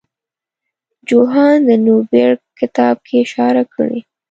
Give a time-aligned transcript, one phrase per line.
[1.07, 3.99] جوهان نوربیرګ کتاب کې اشاره کړې.